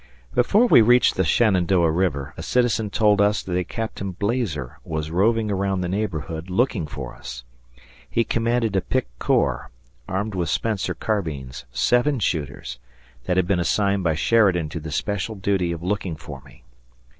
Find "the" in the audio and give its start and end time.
1.15-1.23, 5.81-5.87, 14.79-14.89